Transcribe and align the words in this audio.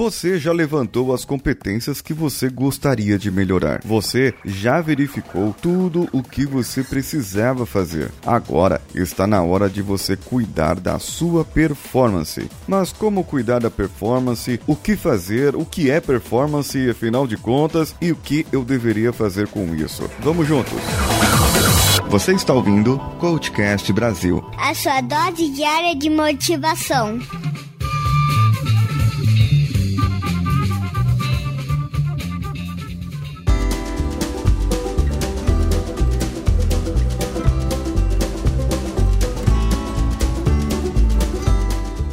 Você 0.00 0.38
já 0.38 0.50
levantou 0.50 1.12
as 1.12 1.26
competências 1.26 2.00
que 2.00 2.14
você 2.14 2.48
gostaria 2.48 3.18
de 3.18 3.30
melhorar. 3.30 3.82
Você 3.84 4.32
já 4.46 4.80
verificou 4.80 5.54
tudo 5.60 6.08
o 6.10 6.22
que 6.22 6.46
você 6.46 6.82
precisava 6.82 7.66
fazer. 7.66 8.10
Agora 8.24 8.80
está 8.94 9.26
na 9.26 9.42
hora 9.42 9.68
de 9.68 9.82
você 9.82 10.16
cuidar 10.16 10.80
da 10.80 10.98
sua 10.98 11.44
performance. 11.44 12.48
Mas 12.66 12.94
como 12.94 13.22
cuidar 13.22 13.58
da 13.58 13.70
performance? 13.70 14.58
O 14.66 14.74
que 14.74 14.96
fazer? 14.96 15.54
O 15.54 15.66
que 15.66 15.90
é 15.90 16.00
performance, 16.00 16.88
afinal 16.88 17.26
de 17.26 17.36
contas? 17.36 17.94
E 18.00 18.10
o 18.10 18.16
que 18.16 18.46
eu 18.50 18.64
deveria 18.64 19.12
fazer 19.12 19.48
com 19.48 19.74
isso? 19.74 20.10
Vamos 20.20 20.48
juntos! 20.48 20.80
Você 22.08 22.32
está 22.32 22.54
ouvindo 22.54 22.98
Coachcast 23.18 23.92
Brasil 23.92 24.42
a 24.56 24.74
sua 24.74 25.02
dose 25.02 25.50
diária 25.50 25.94
de 25.94 26.08
motivação. 26.08 27.20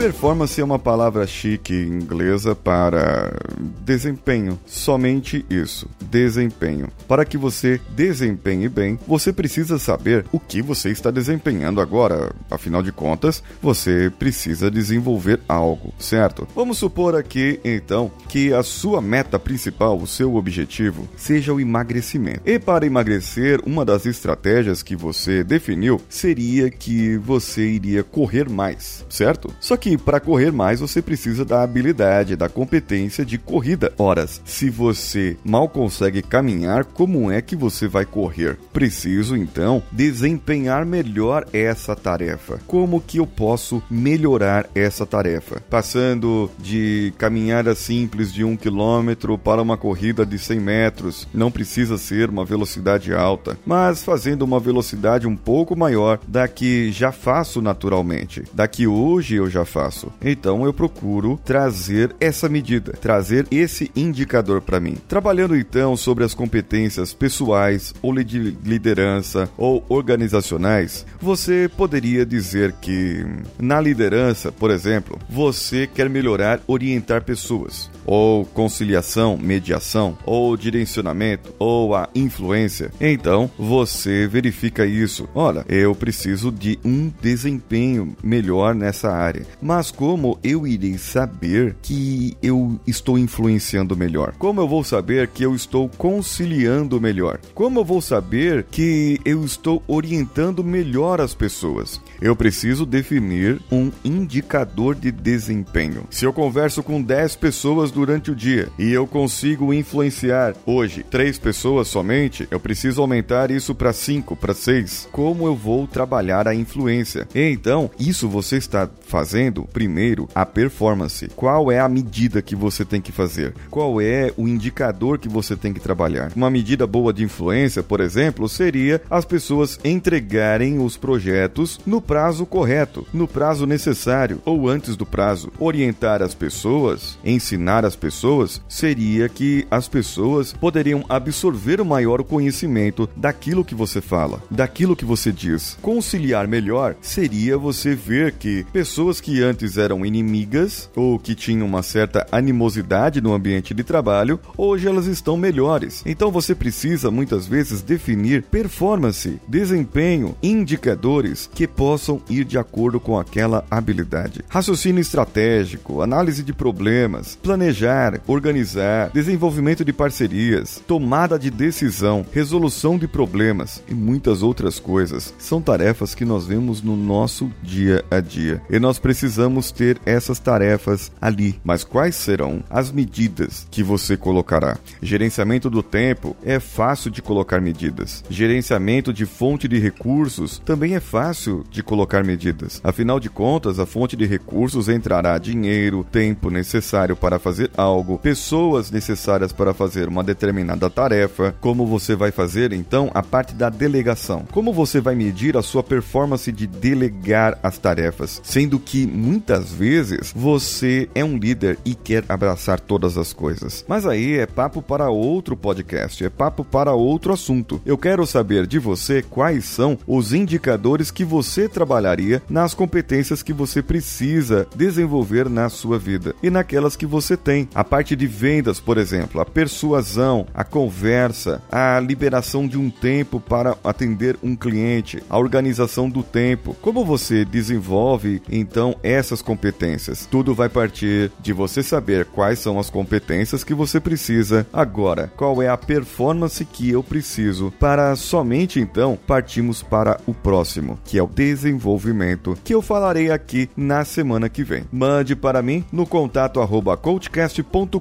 Performance 0.00 0.58
é 0.58 0.64
uma 0.64 0.78
palavra 0.78 1.26
chique 1.26 1.74
inglesa 1.74 2.54
para 2.54 3.36
desempenho. 3.84 4.58
Somente 4.64 5.44
isso, 5.50 5.86
desempenho. 6.00 6.88
Para 7.06 7.22
que 7.22 7.36
você 7.36 7.78
desempenhe 7.90 8.66
bem, 8.66 8.98
você 9.06 9.30
precisa 9.30 9.78
saber 9.78 10.24
o 10.32 10.40
que 10.40 10.62
você 10.62 10.88
está 10.88 11.10
desempenhando 11.10 11.82
agora. 11.82 12.32
Afinal 12.50 12.82
de 12.82 12.90
contas, 12.90 13.42
você 13.60 14.10
precisa 14.18 14.70
desenvolver 14.70 15.38
algo, 15.46 15.92
certo? 15.98 16.48
Vamos 16.54 16.78
supor 16.78 17.14
aqui, 17.14 17.60
então, 17.62 18.10
que 18.26 18.54
a 18.54 18.62
sua 18.62 19.02
meta 19.02 19.38
principal, 19.38 19.98
o 19.98 20.06
seu 20.06 20.34
objetivo, 20.34 21.06
seja 21.14 21.52
o 21.52 21.60
emagrecimento. 21.60 22.40
E 22.46 22.58
para 22.58 22.86
emagrecer, 22.86 23.60
uma 23.66 23.84
das 23.84 24.06
estratégias 24.06 24.82
que 24.82 24.96
você 24.96 25.44
definiu 25.44 26.00
seria 26.08 26.70
que 26.70 27.18
você 27.18 27.68
iria 27.68 28.02
correr 28.02 28.48
mais, 28.48 29.04
certo? 29.10 29.54
Só 29.60 29.76
que 29.76 29.89
que 29.90 29.98
para 29.98 30.20
correr 30.20 30.52
mais 30.52 30.78
você 30.78 31.02
precisa 31.02 31.44
da 31.44 31.64
habilidade, 31.64 32.36
da 32.36 32.48
competência 32.48 33.24
de 33.24 33.36
corrida. 33.36 33.92
Horas, 33.98 34.40
se 34.44 34.70
você 34.70 35.36
mal 35.44 35.68
consegue 35.68 36.22
caminhar, 36.22 36.84
como 36.84 37.28
é 37.28 37.42
que 37.42 37.56
você 37.56 37.88
vai 37.88 38.04
correr? 38.04 38.56
Preciso 38.72 39.36
então 39.36 39.82
desempenhar 39.90 40.86
melhor 40.86 41.44
essa 41.52 41.96
tarefa. 41.96 42.60
Como 42.68 43.00
que 43.00 43.18
eu 43.18 43.26
posso 43.26 43.82
melhorar 43.90 44.68
essa 44.76 45.04
tarefa? 45.04 45.60
Passando 45.68 46.48
de 46.56 47.12
caminhada 47.18 47.74
simples 47.74 48.32
de 48.32 48.44
um 48.44 48.56
quilômetro 48.56 49.36
para 49.36 49.60
uma 49.60 49.76
corrida 49.76 50.24
de 50.24 50.38
100 50.38 50.60
metros, 50.60 51.28
não 51.34 51.50
precisa 51.50 51.98
ser 51.98 52.30
uma 52.30 52.44
velocidade 52.44 53.12
alta, 53.12 53.58
mas 53.66 54.04
fazendo 54.04 54.42
uma 54.42 54.60
velocidade 54.60 55.26
um 55.26 55.36
pouco 55.36 55.74
maior 55.74 56.20
da 56.28 56.46
que 56.46 56.92
já 56.92 57.10
faço 57.10 57.60
naturalmente, 57.60 58.44
da 58.54 58.68
que 58.68 58.86
hoje 58.86 59.34
eu 59.34 59.50
já 59.50 59.64
faço 59.64 59.79
faço. 59.80 60.12
Então 60.22 60.64
eu 60.64 60.74
procuro 60.74 61.40
trazer 61.42 62.14
essa 62.20 62.48
medida, 62.48 62.92
trazer 62.92 63.46
esse 63.50 63.90
indicador 63.96 64.60
para 64.60 64.78
mim. 64.78 64.96
Trabalhando 65.08 65.56
então 65.56 65.96
sobre 65.96 66.22
as 66.22 66.34
competências 66.34 67.14
pessoais 67.14 67.94
ou 68.02 68.10
de 68.22 68.54
liderança 68.62 69.48
ou 69.56 69.82
organizacionais, 69.88 71.06
você 71.20 71.70
poderia 71.74 72.26
dizer 72.26 72.72
que 72.72 73.24
na 73.58 73.80
liderança, 73.80 74.52
por 74.52 74.70
exemplo, 74.70 75.18
você 75.28 75.86
quer 75.86 76.10
melhorar 76.10 76.60
orientar 76.66 77.22
pessoas, 77.22 77.88
ou 78.04 78.44
conciliação, 78.44 79.38
mediação, 79.38 80.18
ou 80.26 80.56
direcionamento, 80.56 81.54
ou 81.58 81.94
a 81.94 82.08
influência. 82.14 82.90
Então 83.00 83.50
você 83.56 84.26
verifica 84.26 84.84
isso. 84.84 85.28
Olha, 85.34 85.64
eu 85.68 85.94
preciso 85.94 86.50
de 86.50 86.78
um 86.84 87.10
desempenho 87.22 88.16
melhor 88.22 88.74
nessa 88.74 89.10
área. 89.10 89.46
Mas 89.70 89.92
como 89.92 90.36
eu 90.42 90.66
irei 90.66 90.98
saber 90.98 91.76
que 91.80 92.36
eu 92.42 92.80
estou 92.88 93.16
influenciando 93.16 93.96
melhor? 93.96 94.34
Como 94.36 94.60
eu 94.60 94.66
vou 94.66 94.82
saber 94.82 95.28
que 95.28 95.44
eu 95.44 95.54
estou 95.54 95.88
conciliando 95.88 97.00
melhor? 97.00 97.38
Como 97.54 97.78
eu 97.78 97.84
vou 97.84 98.00
saber 98.00 98.66
que 98.68 99.20
eu 99.24 99.44
estou 99.44 99.80
orientando 99.86 100.64
melhor 100.64 101.20
as 101.20 101.34
pessoas? 101.34 102.00
Eu 102.20 102.34
preciso 102.34 102.84
definir 102.84 103.60
um 103.70 103.92
indicador 104.04 104.96
de 104.96 105.12
desempenho. 105.12 106.04
Se 106.10 106.24
eu 106.24 106.32
converso 106.32 106.82
com 106.82 107.00
10 107.00 107.36
pessoas 107.36 107.92
durante 107.92 108.32
o 108.32 108.34
dia 108.34 108.68
e 108.76 108.90
eu 108.90 109.06
consigo 109.06 109.72
influenciar 109.72 110.56
hoje 110.66 111.04
3 111.08 111.38
pessoas 111.38 111.86
somente, 111.86 112.48
eu 112.50 112.58
preciso 112.58 113.00
aumentar 113.00 113.52
isso 113.52 113.72
para 113.72 113.92
5, 113.92 114.34
para 114.34 114.52
6. 114.52 115.08
Como 115.12 115.46
eu 115.46 115.54
vou 115.54 115.86
trabalhar 115.86 116.48
a 116.48 116.54
influência? 116.56 117.28
Então, 117.32 117.88
isso 118.00 118.28
você 118.28 118.56
está 118.56 118.90
fazendo 119.06 119.59
primeiro, 119.72 120.28
a 120.34 120.44
performance. 120.46 121.28
Qual 121.36 121.70
é 121.70 121.78
a 121.80 121.88
medida 121.88 122.42
que 122.42 122.54
você 122.54 122.84
tem 122.84 123.00
que 123.00 123.12
fazer? 123.12 123.54
Qual 123.70 124.00
é 124.00 124.32
o 124.36 124.48
indicador 124.48 125.18
que 125.18 125.28
você 125.28 125.56
tem 125.56 125.72
que 125.72 125.80
trabalhar? 125.80 126.32
Uma 126.34 126.50
medida 126.50 126.86
boa 126.86 127.12
de 127.12 127.24
influência, 127.24 127.82
por 127.82 128.00
exemplo, 128.00 128.48
seria 128.48 129.00
as 129.10 129.24
pessoas 129.24 129.78
entregarem 129.84 130.78
os 130.78 130.96
projetos 130.96 131.80
no 131.86 132.00
prazo 132.00 132.44
correto, 132.46 133.06
no 133.12 133.26
prazo 133.26 133.66
necessário 133.66 134.40
ou 134.44 134.68
antes 134.68 134.96
do 134.96 135.06
prazo. 135.06 135.52
Orientar 135.58 136.22
as 136.22 136.34
pessoas, 136.34 137.18
ensinar 137.24 137.84
as 137.84 137.96
pessoas, 137.96 138.60
seria 138.68 139.28
que 139.28 139.66
as 139.70 139.88
pessoas 139.88 140.52
poderiam 140.52 141.04
absorver 141.08 141.80
o 141.80 141.84
maior 141.84 142.22
conhecimento 142.22 143.08
daquilo 143.16 143.64
que 143.64 143.74
você 143.74 144.00
fala, 144.00 144.42
daquilo 144.50 144.96
que 144.96 145.04
você 145.04 145.32
diz. 145.32 145.76
Conciliar 145.80 146.46
melhor 146.48 146.96
seria 147.00 147.56
você 147.56 147.94
ver 147.94 148.32
que 148.32 148.64
pessoas 148.72 149.20
que 149.20 149.42
antes 149.50 149.76
eram 149.76 150.06
inimigas 150.06 150.88
ou 150.94 151.18
que 151.18 151.34
tinham 151.34 151.66
uma 151.66 151.82
certa 151.82 152.26
animosidade 152.30 153.20
no 153.20 153.34
ambiente 153.34 153.74
de 153.74 153.82
trabalho, 153.82 154.38
hoje 154.56 154.86
elas 154.86 155.06
estão 155.06 155.36
melhores. 155.36 156.02
Então 156.06 156.30
você 156.30 156.54
precisa 156.54 157.10
muitas 157.10 157.46
vezes 157.46 157.82
definir 157.82 158.44
performance, 158.44 159.40
desempenho, 159.48 160.36
indicadores 160.42 161.50
que 161.52 161.66
possam 161.66 162.22
ir 162.28 162.44
de 162.44 162.58
acordo 162.58 163.00
com 163.00 163.18
aquela 163.18 163.64
habilidade. 163.70 164.44
Raciocínio 164.48 165.00
estratégico, 165.00 166.00
análise 166.00 166.42
de 166.42 166.52
problemas, 166.52 167.36
planejar, 167.42 168.20
organizar, 168.26 169.10
desenvolvimento 169.12 169.84
de 169.84 169.92
parcerias, 169.92 170.82
tomada 170.86 171.38
de 171.38 171.50
decisão, 171.50 172.24
resolução 172.32 172.96
de 172.96 173.08
problemas 173.08 173.82
e 173.88 173.94
muitas 173.94 174.42
outras 174.42 174.78
coisas 174.78 175.34
são 175.38 175.60
tarefas 175.60 176.14
que 176.14 176.24
nós 176.24 176.46
vemos 176.46 176.82
no 176.82 176.96
nosso 176.96 177.50
dia 177.62 178.04
a 178.10 178.20
dia. 178.20 178.62
E 178.70 178.78
nós 178.78 178.98
precisamos 178.98 179.39
precisamos 179.40 179.70
ter 179.70 179.98
essas 180.04 180.38
tarefas 180.38 181.10
ali. 181.20 181.58
Mas 181.64 181.82
quais 181.82 182.14
serão 182.14 182.62
as 182.68 182.92
medidas 182.92 183.66
que 183.70 183.82
você 183.82 184.16
colocará? 184.16 184.76
Gerenciamento 185.00 185.70
do 185.70 185.82
tempo 185.82 186.36
é 186.44 186.60
fácil 186.60 187.10
de 187.10 187.22
colocar 187.22 187.60
medidas. 187.60 188.22
Gerenciamento 188.28 189.14
de 189.14 189.24
fonte 189.24 189.66
de 189.66 189.78
recursos 189.78 190.58
também 190.58 190.94
é 190.94 191.00
fácil 191.00 191.64
de 191.70 191.82
colocar 191.82 192.22
medidas. 192.22 192.80
Afinal 192.84 193.18
de 193.18 193.30
contas, 193.30 193.78
a 193.78 193.86
fonte 193.86 194.14
de 194.14 194.26
recursos 194.26 194.88
entrará 194.90 195.38
dinheiro, 195.38 196.06
tempo 196.10 196.50
necessário 196.50 197.16
para 197.16 197.38
fazer 197.38 197.70
algo, 197.76 198.18
pessoas 198.18 198.90
necessárias 198.90 199.52
para 199.52 199.72
fazer 199.72 200.06
uma 200.06 200.22
determinada 200.22 200.90
tarefa. 200.90 201.54
Como 201.60 201.86
você 201.86 202.14
vai 202.14 202.30
fazer 202.30 202.74
então 202.74 203.10
a 203.14 203.22
parte 203.22 203.54
da 203.54 203.70
delegação? 203.70 204.44
Como 204.50 204.72
você 204.72 205.00
vai 205.00 205.14
medir 205.14 205.56
a 205.56 205.62
sua 205.62 205.82
performance 205.82 206.52
de 206.52 206.66
delegar 206.66 207.58
as 207.62 207.78
tarefas, 207.78 208.40
sendo 208.44 208.78
que 208.78 209.06
muitas 209.30 209.70
vezes 209.70 210.32
você 210.34 211.08
é 211.14 211.24
um 211.24 211.38
líder 211.38 211.78
e 211.84 211.94
quer 211.94 212.24
abraçar 212.28 212.80
todas 212.80 213.16
as 213.16 213.32
coisas. 213.32 213.84
Mas 213.86 214.04
aí 214.04 214.36
é 214.36 214.44
papo 214.44 214.82
para 214.82 215.08
outro 215.08 215.56
podcast, 215.56 216.24
é 216.24 216.28
papo 216.28 216.64
para 216.64 216.94
outro 216.94 217.32
assunto. 217.32 217.80
Eu 217.86 217.96
quero 217.96 218.26
saber 218.26 218.66
de 218.66 218.80
você 218.80 219.22
quais 219.22 219.66
são 219.66 219.96
os 220.04 220.32
indicadores 220.32 221.12
que 221.12 221.24
você 221.24 221.68
trabalharia 221.68 222.42
nas 222.50 222.74
competências 222.74 223.40
que 223.40 223.52
você 223.52 223.80
precisa 223.80 224.66
desenvolver 224.74 225.48
na 225.48 225.68
sua 225.68 225.96
vida 225.96 226.34
e 226.42 226.50
naquelas 226.50 226.96
que 226.96 227.06
você 227.06 227.36
tem. 227.36 227.68
A 227.72 227.84
parte 227.84 228.16
de 228.16 228.26
vendas, 228.26 228.80
por 228.80 228.98
exemplo, 228.98 229.40
a 229.40 229.44
persuasão, 229.44 230.44
a 230.52 230.64
conversa, 230.64 231.62
a 231.70 232.00
liberação 232.00 232.66
de 232.66 232.76
um 232.76 232.90
tempo 232.90 233.38
para 233.38 233.76
atender 233.84 234.36
um 234.42 234.56
cliente, 234.56 235.22
a 235.30 235.38
organização 235.38 236.10
do 236.10 236.24
tempo. 236.24 236.74
Como 236.82 237.04
você 237.04 237.44
desenvolve 237.44 238.42
então 238.50 238.96
essa 239.04 239.19
essas 239.20 239.40
competências. 239.40 240.26
Tudo 240.26 240.54
vai 240.54 240.68
partir 240.68 241.30
de 241.40 241.52
você 241.52 241.82
saber 241.82 242.24
quais 242.26 242.58
são 242.58 242.78
as 242.78 242.90
competências 242.90 243.62
que 243.62 243.74
você 243.74 244.00
precisa 244.00 244.66
agora, 244.72 245.32
qual 245.36 245.62
é 245.62 245.68
a 245.68 245.76
performance 245.76 246.64
que 246.64 246.90
eu 246.90 247.02
preciso 247.02 247.72
para 247.78 248.16
somente 248.16 248.80
então 248.80 249.18
partimos 249.26 249.82
para 249.82 250.20
o 250.26 250.34
próximo, 250.34 250.98
que 251.04 251.18
é 251.18 251.22
o 251.22 251.26
desenvolvimento, 251.26 252.58
que 252.64 252.74
eu 252.74 252.82
falarei 252.82 253.30
aqui 253.30 253.68
na 253.76 254.04
semana 254.04 254.48
que 254.48 254.64
vem. 254.64 254.84
Mande 254.90 255.36
para 255.36 255.62
mim 255.62 255.84
no 255.92 256.06
contato 256.06 256.60
arroba 256.60 256.96
coachcast.com.br 256.96 258.00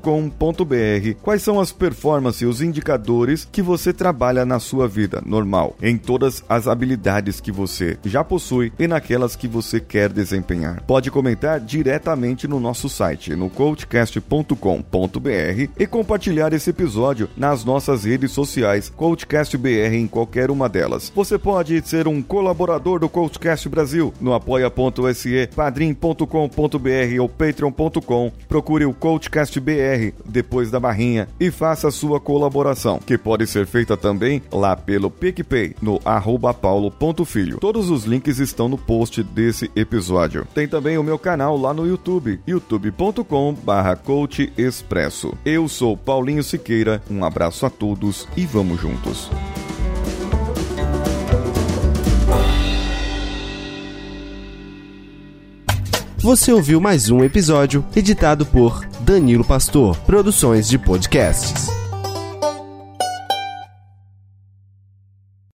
quais 1.22 1.44
são 1.44 1.60
as 1.60 1.72
performances 1.72 2.42
e 2.42 2.46
os 2.46 2.62
indicadores 2.62 3.48
que 3.52 3.62
você 3.62 3.94
trabalha 3.94 4.46
na 4.46 4.60
sua 4.60 4.88
vida 4.88 5.22
normal, 5.26 5.76
em 5.82 5.98
todas 5.98 6.44
as 6.50 6.68
habilidades 6.68 7.40
que 7.40 7.52
você 7.52 7.98
já 8.04 8.24
possui 8.24 8.72
e 8.80 8.88
naquelas 8.88 9.36
que 9.36 9.48
você 9.48 9.80
quer 9.80 10.10
desempenhar. 10.12 10.82
Pode 10.88 10.99
comentar 11.10 11.60
diretamente 11.60 12.48
no 12.48 12.60
nosso 12.60 12.90
site, 12.90 13.36
no 13.36 13.50
coachcast.com.br 13.50 15.70
e 15.78 15.86
compartilhar 15.86 16.52
esse 16.52 16.72
episódio 16.72 17.30
nas 17.38 17.64
nossas 17.64 18.06
redes 18.06 18.32
sociais, 18.32 18.90
CoachCastBR 18.90 19.96
em 19.96 20.08
qualquer 20.08 20.50
uma 20.50 20.68
delas. 20.68 21.12
Você 21.16 21.38
pode 21.38 21.88
ser 21.88 22.08
um 22.08 22.22
colaborador 22.22 23.00
do 23.00 23.08
CoachCast 23.08 23.70
Brasil 23.70 24.14
no 24.20 24.34
apoia.se, 24.34 25.48
padrim.com.br 25.56 27.22
ou 27.22 27.30
patreon.com. 27.30 28.32
Procure 28.48 28.86
o 28.86 28.94
CoachCast 28.94 29.60
depois 30.26 30.72
da 30.72 30.80
barrinha 30.80 31.28
e 31.40 31.52
faça 31.52 31.90
a 31.90 31.92
sua 31.92 32.20
colaboração, 32.20 33.00
que 33.00 33.18
pode 33.18 33.46
ser 33.46 33.66
feita 33.66 33.98
também 33.98 34.42
lá 34.52 34.76
pelo 34.76 35.12
PicPay 35.12 35.76
no 35.82 36.00
arroba 36.06 36.54
paulo.filho. 36.54 37.60
Todos 37.60 37.90
os 37.90 38.06
links 38.06 38.40
estão 38.40 38.70
no 38.70 38.78
post 38.78 39.22
desse 39.22 39.70
episódio. 39.76 40.48
Tem 40.54 40.68
também 40.68 40.89
o 40.98 41.04
meu 41.04 41.20
canal 41.20 41.58
lá 41.58 41.74
no 41.74 41.88
YouTube, 41.88 42.40
youtube.com 42.48 43.54
barra 43.54 43.96
Coach 43.96 44.52
Expresso. 44.58 45.34
Eu 45.46 45.68
sou 45.68 45.96
Paulinho 45.96 46.44
Siqueira, 46.44 47.02
um 47.10 47.24
abraço 47.24 47.66
a 47.66 47.70
todos 47.70 48.28
e 48.36 48.46
vamos 48.46 48.80
juntos. 48.80 49.30
Você 56.18 56.52
ouviu 56.52 56.82
mais 56.82 57.10
um 57.10 57.24
episódio 57.24 57.86
editado 57.96 58.46
por 58.46 58.86
Danilo 59.00 59.46
Pastor, 59.46 59.98
Produções 60.00 60.68
de 60.68 60.78
Podcasts. 60.78 61.79